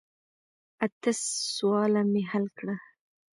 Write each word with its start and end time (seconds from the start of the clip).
اته 0.85 1.11
سواله 1.55 2.01
مې 2.11 2.21
حل 2.31 2.45
کړه. 2.57 2.75